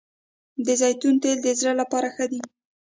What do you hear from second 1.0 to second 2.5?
تېل د زړه لپاره ښه دي